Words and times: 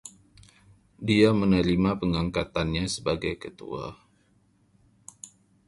Dia 1.07 1.29
menerima 1.41 1.91
pengangkatannya 2.01 2.85
sebagai 2.95 3.33
ketua. 3.41 3.85